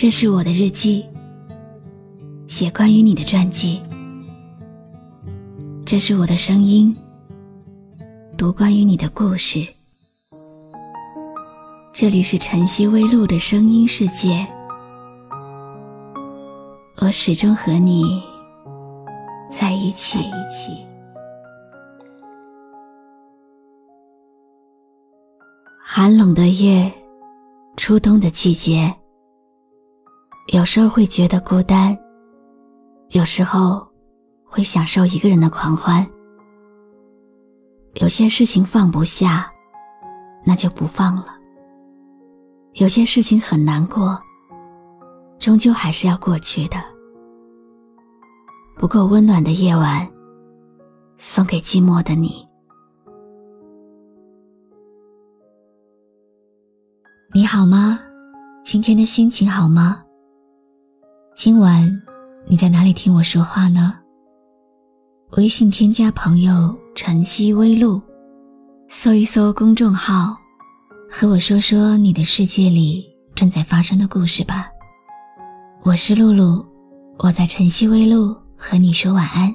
[0.00, 1.04] 这是我的日记，
[2.48, 3.82] 写关于你的传记。
[5.84, 6.96] 这是我的声音，
[8.34, 9.62] 读关于你的故事。
[11.92, 14.46] 这里是晨曦微露的声音世界，
[17.02, 18.22] 我始终和你
[19.50, 20.18] 在一起。
[25.78, 26.90] 寒冷的夜，
[27.76, 28.90] 初冬的季节，
[30.46, 31.96] 有时候会觉得孤单，
[33.10, 33.86] 有时候
[34.44, 36.04] 会享受一个人的狂欢。
[37.94, 39.50] 有些事情放不下，
[40.44, 41.26] 那就不放了；
[42.74, 44.20] 有些事情很难过，
[45.38, 46.76] 终究还是要过去的。
[48.76, 50.08] 不够温暖的夜晚，
[51.18, 52.48] 送给寂寞的你。
[57.32, 58.00] 你好吗？
[58.64, 60.02] 今天的心情好吗？
[61.42, 61.90] 今晚
[62.44, 63.94] 你在哪里听我说话呢？
[65.38, 67.98] 微信添加朋友“晨曦微露”，
[68.90, 70.36] 搜一搜公众号，
[71.10, 74.68] 和我说说你的世界里正在发生的故事吧。
[75.82, 76.62] 我是露露，
[77.16, 79.50] 我在晨曦微露和你说晚安。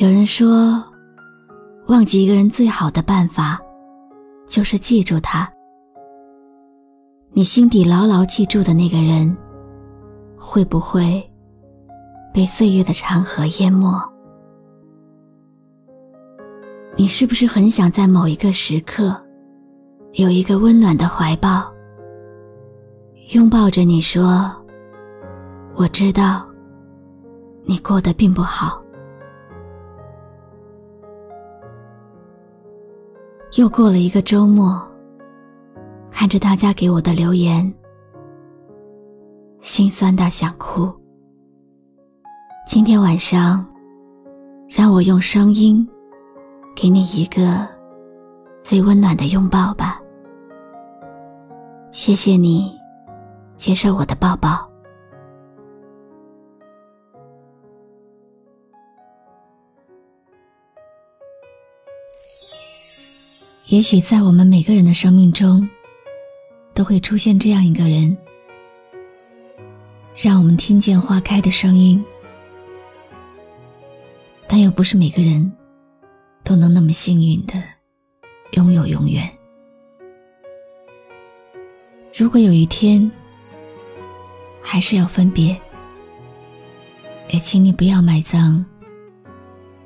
[0.00, 0.82] 有人说。
[1.88, 3.60] 忘记一个人最好的办法，
[4.48, 5.46] 就是记住他。
[7.32, 9.36] 你心底牢牢记住的那个人，
[10.36, 11.22] 会不会
[12.34, 13.88] 被岁月的长河淹没？
[16.96, 19.14] 你是不是很想在某一个时刻，
[20.14, 21.72] 有一个温暖的怀抱，
[23.32, 24.52] 拥抱着你说
[25.76, 26.44] ：“我知道，
[27.62, 28.76] 你过得并不好。”
[33.56, 34.84] 又过了一个周末，
[36.20, 37.74] 看着大家给我的留言，
[39.62, 40.92] 心酸到想哭。
[42.66, 43.66] 今天晚上，
[44.68, 45.88] 让我用声音
[46.76, 47.66] 给你一个
[48.62, 49.98] 最温暖的拥抱吧。
[51.90, 52.78] 谢谢你
[53.56, 54.68] 接受我的抱抱。
[63.68, 65.66] 也许在我们每个人的生命中，
[66.80, 68.16] 都会出现这样一个人，
[70.16, 72.02] 让我们听见花开的声音。
[74.48, 75.52] 但又不是每个人
[76.42, 77.62] 都能那么幸运的
[78.52, 79.30] 拥有永远。
[82.16, 83.10] 如果有一天
[84.62, 85.54] 还是要分别，
[87.28, 88.64] 也请你不要埋葬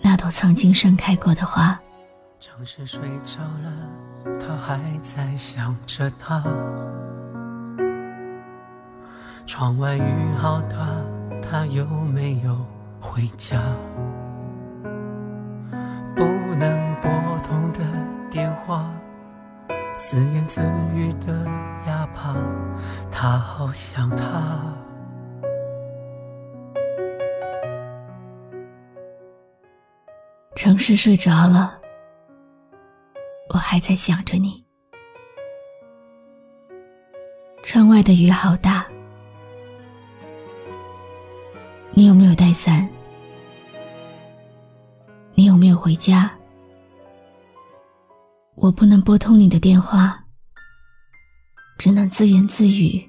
[0.00, 1.76] 那朵曾经盛开过的花。
[2.46, 6.44] 城市睡着了，他还在想着他。
[9.46, 10.76] 窗外雨好大，
[11.40, 12.54] 他有没有
[13.00, 13.58] 回家？
[16.14, 16.22] 不
[16.56, 17.10] 能拨
[17.42, 17.80] 通的
[18.30, 18.90] 电话，
[19.96, 20.60] 自言自
[20.92, 21.46] 语的
[21.86, 22.36] 哑巴，
[23.10, 24.60] 他好想他。
[30.54, 31.80] 城市睡着了。
[33.54, 34.64] 我还在想着你。
[37.62, 38.84] 窗外的雨好大，
[41.92, 42.88] 你有没有带伞？
[45.34, 46.36] 你有没有回家？
[48.56, 50.24] 我不能拨通你的电话，
[51.78, 53.08] 只能自言自语。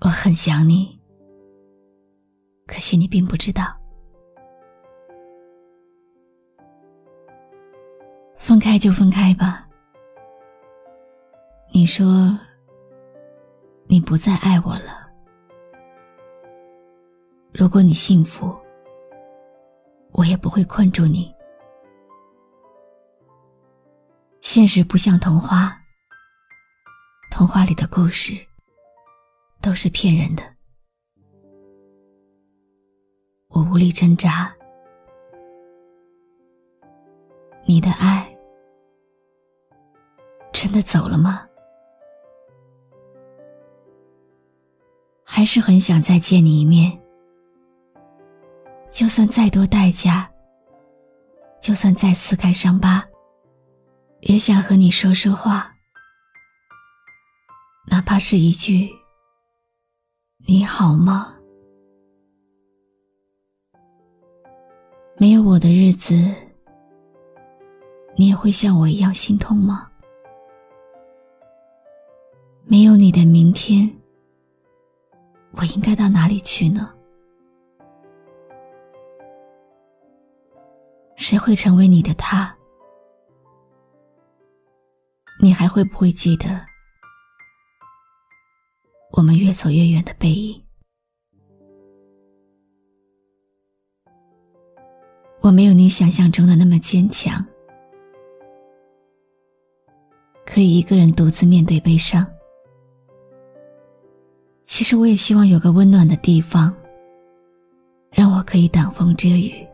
[0.00, 0.98] 我很想你，
[2.66, 3.83] 可惜你并不知道。
[8.44, 9.66] 分开就分开吧。
[11.72, 12.38] 你说
[13.86, 15.08] 你不再爱我了。
[17.54, 18.54] 如果你幸福，
[20.12, 21.34] 我也不会困住你。
[24.42, 25.80] 现实不像童话，
[27.30, 28.36] 童话里的故事
[29.62, 30.42] 都是骗人的。
[33.48, 34.54] 我无力挣扎，
[37.64, 38.30] 你的爱。
[40.64, 41.46] 真的走了吗？
[45.22, 46.98] 还是很想再见你一面，
[48.90, 50.26] 就算再多代价，
[51.60, 53.06] 就算再撕开伤疤，
[54.20, 55.70] 也想和你说说话，
[57.86, 58.88] 哪怕是一句
[60.48, 61.36] “你好吗”。
[65.20, 66.14] 没有我的日子，
[68.16, 69.90] 你也会像我一样心痛吗？
[72.74, 73.88] 没有你的明天，
[75.52, 76.92] 我应该到哪里去呢？
[81.14, 82.52] 谁会成为你的他？
[85.40, 86.66] 你还会不会记得
[89.12, 90.60] 我们越走越远的背影？
[95.42, 97.40] 我没有你想象中的那么坚强，
[100.44, 102.28] 可以一个人独自面对悲伤。
[104.66, 106.74] 其实我也希望有个温暖的地方，
[108.10, 109.66] 让我可以挡风遮雨。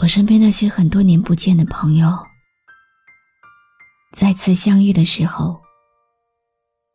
[0.00, 2.08] 我身边那些很多年不见的朋友，
[4.12, 5.60] 再次相遇的时候，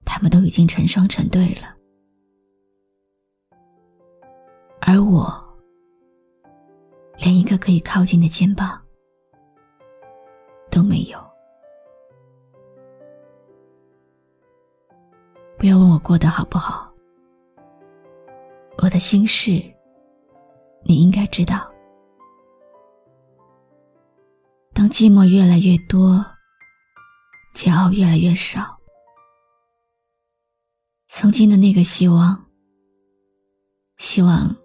[0.03, 1.73] 他们都已经成双成对了，
[4.81, 5.31] 而我，
[7.17, 8.81] 连一个可以靠近的肩膀
[10.69, 11.28] 都没有。
[15.59, 16.89] 不要问我过得好不好，
[18.77, 19.51] 我的心事，
[20.85, 21.69] 你应该知道。
[24.73, 26.25] 当寂寞越来越多，
[27.53, 28.79] 骄傲越来越少，
[31.09, 32.41] 曾经的那个希望，
[33.97, 34.55] 希望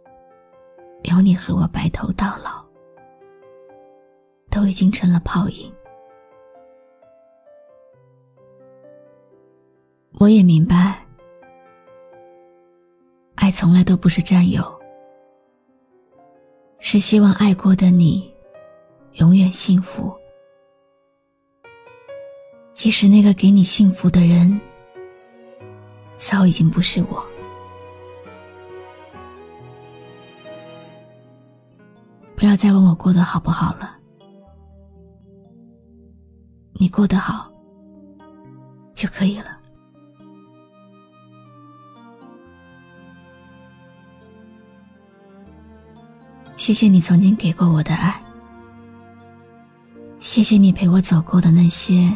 [1.03, 2.65] 有你和我白头到老，
[4.49, 5.75] 都已经成了泡影。
[10.19, 11.05] 我也明白，
[13.35, 14.65] 爱从来都不是占有，
[16.79, 18.33] 是希望爱过的你。
[19.15, 20.13] 永远幸福，
[22.73, 24.61] 即使那个给你幸福的人
[26.17, 27.25] 早已经不是我。
[32.35, 33.97] 不要再问我过得好不好了，
[36.73, 37.53] 你过得好
[38.95, 39.61] 就可以了。
[46.65, 48.19] 谢谢你曾经给过我的爱。
[50.19, 52.11] 谢谢你陪我走过的那些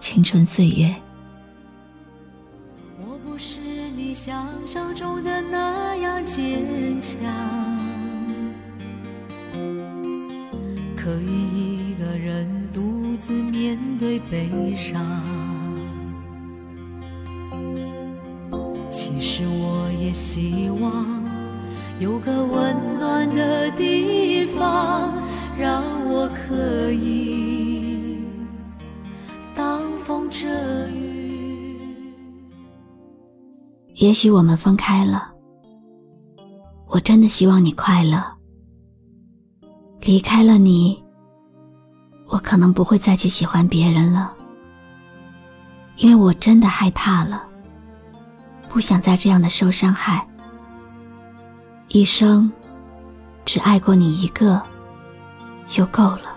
[0.00, 0.92] 青春岁月。
[2.98, 3.60] 我不是
[3.94, 7.20] 你想象中的那样坚强，
[10.96, 15.06] 可以一个人独自面对悲伤。
[18.90, 21.19] 其实我也希望
[22.00, 25.12] 有个温暖的地方。
[25.58, 28.16] 让我可以
[29.54, 30.48] 挡风遮
[30.88, 31.78] 雨。
[33.96, 35.30] 也许我们分开了，
[36.86, 38.24] 我真的希望你快乐。
[40.00, 41.04] 离开了你，
[42.28, 44.32] 我可能不会再去喜欢别人了，
[45.96, 47.44] 因为我真的害怕了，
[48.70, 50.26] 不想再这样的受伤害。
[51.90, 52.50] 一生
[53.44, 54.60] 只爱过你一个。
[55.62, 56.36] 就够了，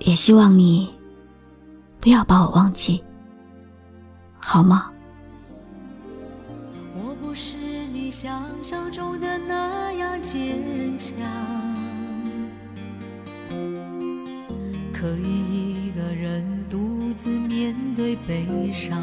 [0.00, 0.92] 也希望你
[2.00, 3.02] 不要把我忘记，
[4.38, 4.90] 好吗？
[6.98, 7.56] 我不是
[7.94, 11.16] 你想象中的那样坚强，
[14.92, 18.98] 可以一个人独自面对悲伤。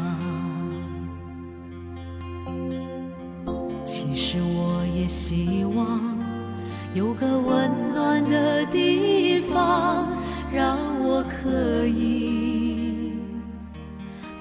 [6.94, 10.06] 有个温暖的地方，
[10.52, 13.12] 让我可以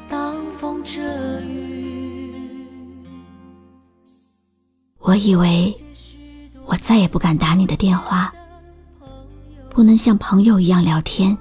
[0.07, 1.01] 挡风遮
[1.41, 2.31] 雨。
[4.99, 5.75] 我以为
[6.67, 8.31] 我再也不敢打你的电话，
[9.71, 11.35] 不能像朋友一样聊天。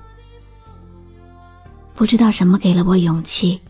[1.95, 3.61] 不知道什么给了我勇气，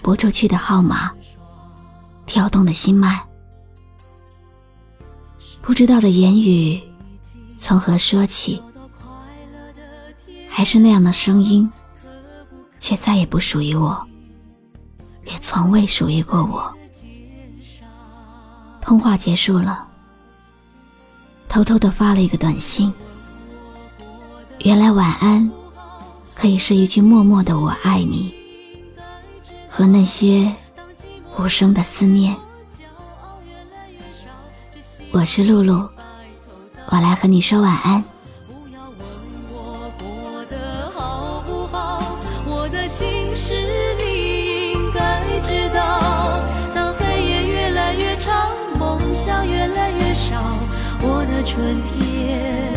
[0.00, 1.12] 拨出去的号码，
[2.24, 3.20] 跳动的心脉。
[5.66, 6.80] 不知道的言语，
[7.58, 8.62] 从何说起？
[10.48, 11.68] 还是那样的声音，
[12.78, 14.00] 却再也不属于我，
[15.24, 16.72] 也从未属于过我。
[18.80, 19.84] 通话结束了，
[21.48, 22.92] 偷偷的发了一个短信。
[24.60, 25.50] 原来晚安，
[26.32, 28.32] 可以是一句默默的“我爱你”，
[29.68, 30.54] 和那些
[31.36, 32.36] 无声的思念。
[35.12, 35.88] 我是露露，
[36.88, 38.02] 我来和你说晚安。
[38.46, 38.98] 不要问
[39.50, 42.02] 我过得好不好，
[42.46, 43.54] 我的心事
[43.98, 46.42] 你应该知道。
[46.74, 50.42] 当黑夜越来越长，梦想越来越少。
[51.00, 52.72] 我的春天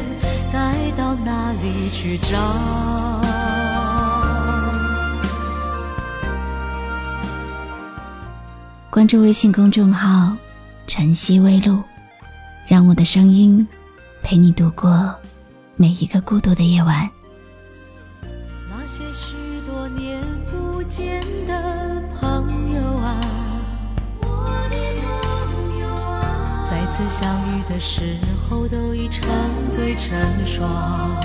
[0.51, 2.37] 该到哪里去找？
[8.89, 10.35] 关注微信公众号
[10.87, 11.81] “晨曦微露”，
[12.69, 13.67] 让我的声音
[14.21, 15.11] 陪你度过
[15.75, 17.09] 每一个孤独的夜晚。
[18.69, 19.35] 那些许
[19.65, 23.19] 多年不见的朋友啊，
[24.21, 24.27] 我
[24.69, 28.15] 的朋友啊，再次相遇的时
[28.47, 29.27] 候都已成
[29.75, 31.19] 对成双，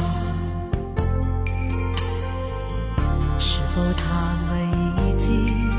[3.39, 5.71] 是否他们已经？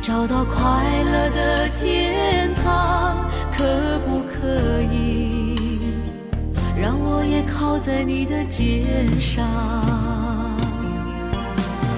[0.00, 3.23] 找到快乐的天堂，
[7.86, 9.44] 在你的肩上？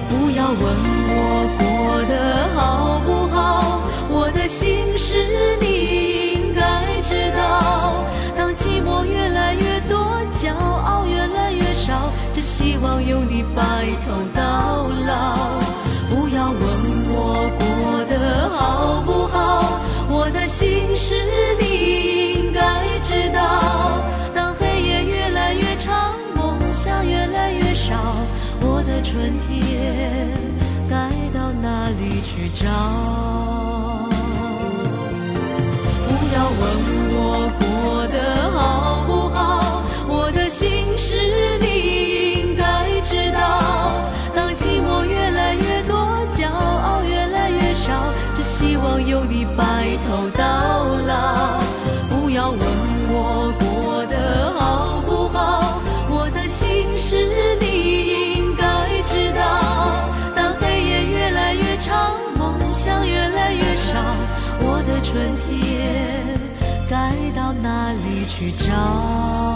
[0.09, 5.15] 不要问我过得好不好，我的心事
[5.61, 8.03] 你应该知道。
[8.35, 13.63] 当寂寞越来越多，骄傲越来越少，只希望有你白
[14.05, 15.57] 头到老。
[16.09, 16.59] 不要问
[17.09, 19.79] 我过得好不好，
[20.09, 21.15] 我的心事
[65.17, 66.23] 春天
[66.87, 69.46] 该到哪里去找？